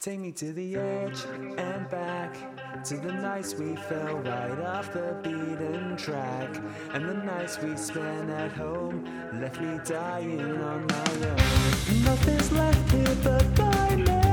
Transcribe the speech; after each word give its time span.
Take 0.00 0.20
me 0.20 0.30
to 0.30 0.52
the 0.52 0.76
edge 0.76 1.24
and 1.58 1.90
back 1.90 2.36
to 2.84 2.96
the 2.98 3.12
nights 3.12 3.54
we 3.56 3.74
fell 3.74 4.18
right 4.18 4.60
off 4.60 4.92
the 4.92 5.18
beaten 5.24 5.96
track, 5.96 6.56
and 6.94 7.08
the 7.08 7.14
nights 7.14 7.60
we 7.60 7.76
spent 7.76 8.30
at 8.30 8.52
home 8.52 9.04
left 9.40 9.60
me 9.60 9.80
dying 9.84 10.62
on 10.62 10.86
my 10.86 11.10
own. 11.26 12.04
Nothing's 12.04 12.52
left 12.52 12.90
here 12.92 13.16
but 13.24 13.58
my 13.58 13.94
name. 13.96 14.27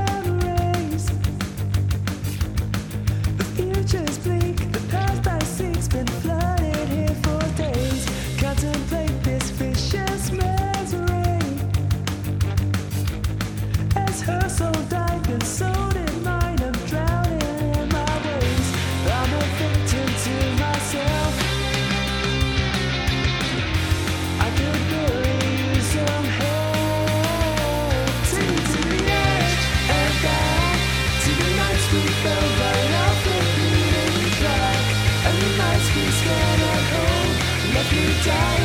change. 38.26 38.55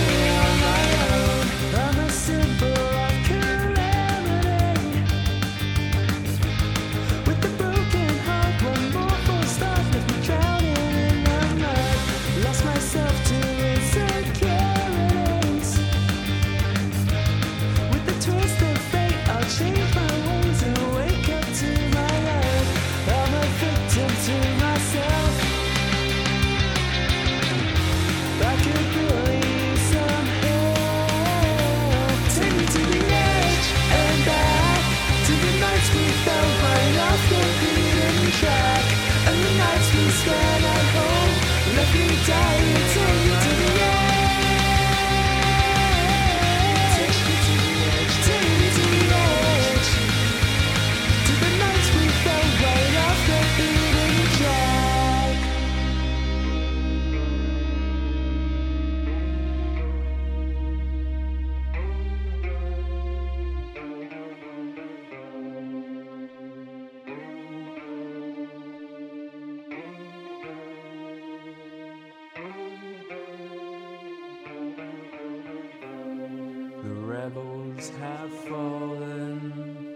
pebbles 77.34 77.90
have 78.00 78.32
fallen. 78.46 79.96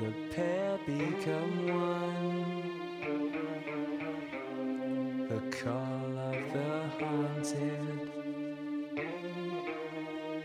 The 0.00 0.12
pair 0.34 0.78
become 0.86 1.66
one. 1.68 2.68
The 5.28 5.40
call 5.56 6.18
of 6.18 6.52
the 6.52 6.88
haunted. 6.98 8.10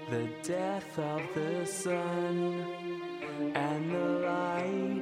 The 0.10 0.30
death 0.44 1.00
of 1.00 1.22
the 1.34 1.66
sun 1.66 2.66
and 3.56 3.92
the 3.92 4.10
light. 4.30 5.02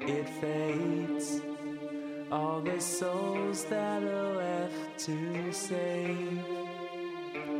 It 0.00 0.28
fades. 0.40 1.40
All 2.32 2.60
the 2.60 2.80
souls 2.80 3.64
that 3.66 4.02
are 4.02 4.34
left 4.34 4.98
to 5.06 5.52
save 5.52 6.73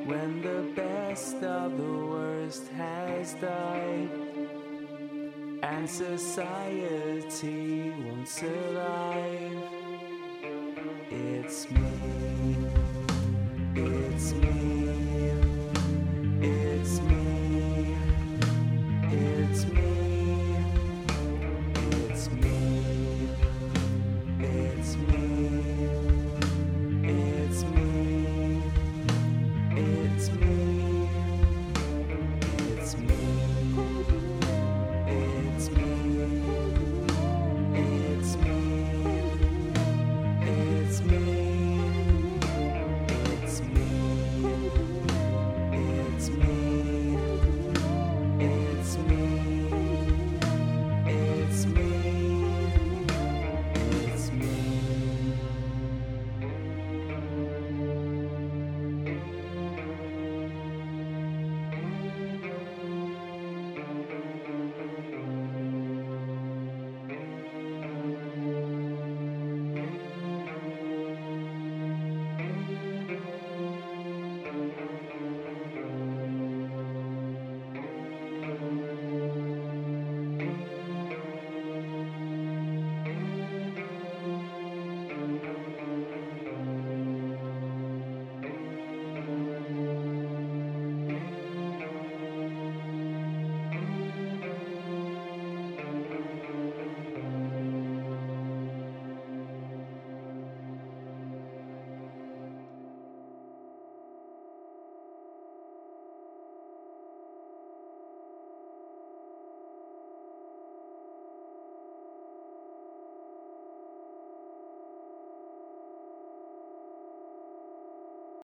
when 0.04 0.42
the 0.42 0.70
best 0.74 1.36
of 1.42 1.78
the 1.78 2.06
worst 2.06 2.68
has 2.76 3.34
died 3.34 4.10
and 5.62 5.88
society 5.88 7.94
won't 8.04 8.28
survive. 8.28 9.56
It's 11.10 11.70
me, 11.70 12.56
it's 13.74 14.32
me. 14.32 14.73